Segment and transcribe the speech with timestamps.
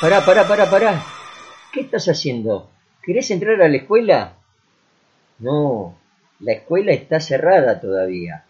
[0.00, 1.04] Pará, pará, pará, pará.
[1.72, 2.70] ¿Qué estás haciendo?
[3.02, 4.38] ¿Querés entrar a la escuela?
[5.38, 5.94] No,
[6.38, 8.46] la escuela está cerrada todavía.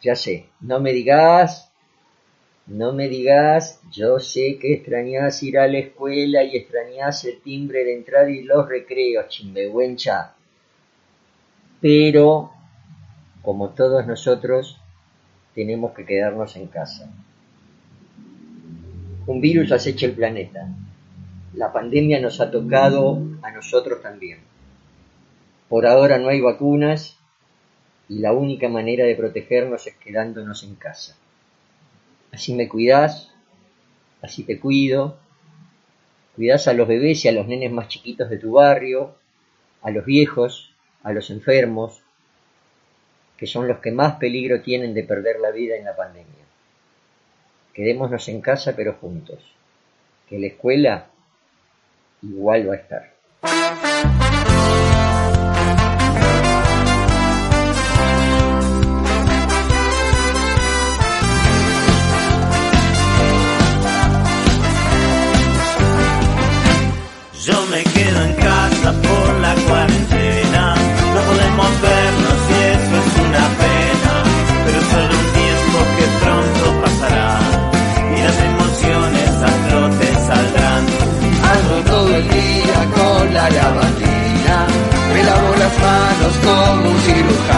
[0.00, 1.70] Ya sé, no me digas,
[2.66, 7.84] no me digas, yo sé que extrañás ir a la escuela y extrañás el timbre
[7.84, 10.36] de entrada y los recreos, chimbehuencha.
[11.82, 12.50] Pero,
[13.42, 14.80] como todos nosotros,
[15.54, 17.10] tenemos que quedarnos en casa.
[19.26, 20.68] Un virus acecha el planeta.
[21.54, 24.38] La pandemia nos ha tocado a nosotros también.
[25.68, 27.18] Por ahora no hay vacunas
[28.08, 31.16] y la única manera de protegernos es quedándonos en casa.
[32.30, 33.32] Así me cuidás,
[34.22, 35.18] así te cuido,
[36.36, 39.16] cuidás a los bebés y a los nenes más chiquitos de tu barrio,
[39.82, 42.00] a los viejos, a los enfermos,
[43.36, 46.45] que son los que más peligro tienen de perder la vida en la pandemia.
[47.76, 49.38] Quedémonos en casa pero juntos,
[50.30, 51.08] que la escuela
[52.22, 53.12] igual va a estar.
[87.14, 87.55] Como un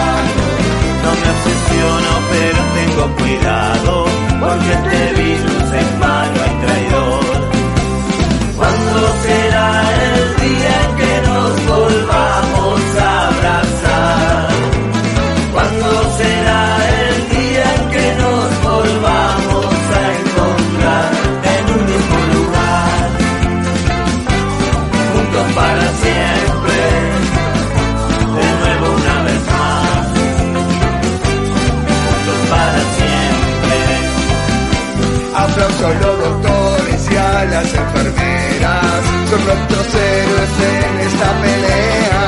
[35.79, 42.25] A los doctores y a las enfermeras, son nuestros héroes en esta pelea.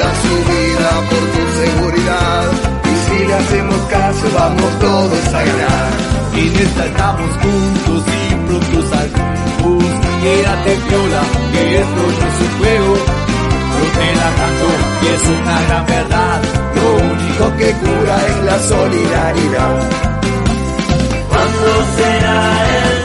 [0.00, 2.44] Dan su vida por tu seguridad
[2.82, 5.90] y si le hacemos caso vamos todos a ganar.
[6.34, 9.84] En esta estamos juntos y pronto salimos.
[10.22, 11.22] Quédate viola,
[11.52, 12.94] que esto no es un juego.
[13.72, 14.68] Yo te la canto
[15.02, 16.40] y es una gran verdad.
[16.74, 20.11] Lo único que cura es la solidaridad.
[21.42, 22.38] ¿Cuándo será
[22.76, 23.01] el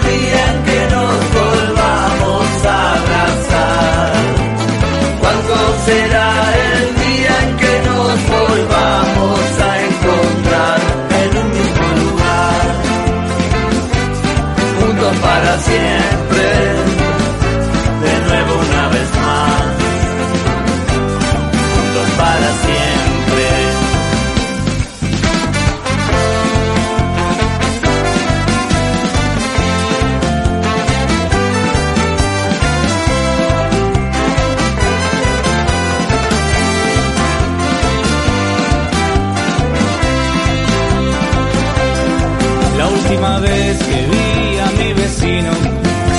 [43.89, 45.51] que vi a mi vecino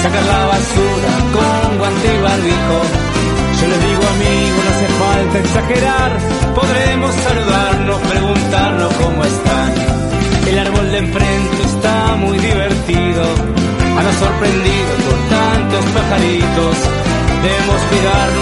[0.02, 2.78] sacar la basura con guante y barbijo,
[3.60, 6.10] yo le digo amigo, no hace falta exagerar,
[6.54, 9.70] podremos saludarnos, preguntarnos cómo están.
[10.48, 13.22] El árbol de enfrente está muy divertido,
[13.98, 16.76] han sorprendido por tantos pajaritos.
[17.42, 18.37] Debemos cuidar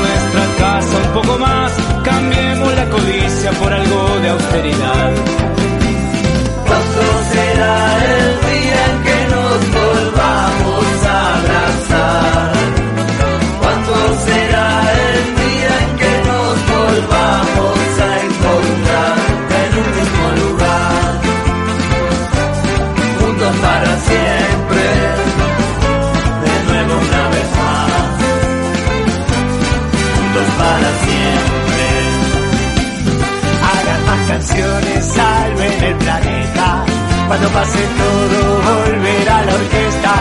[34.26, 36.84] canciones salven el planeta.
[37.26, 40.14] Cuando pase todo, volverá la orquesta.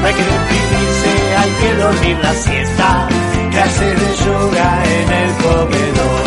[0.00, 3.08] No hay que deprimirse, hay que dormir la siesta.
[3.50, 6.22] Clase de yoga en el comedor.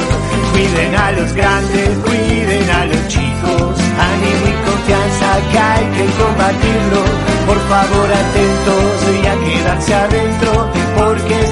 [0.52, 3.74] Cuiden a los grandes, cuiden a los chicos.
[4.12, 7.02] Ánimo y confianza que hay que combatirlo.
[7.46, 11.45] Por favor, atentos y a quedarse adentro, porque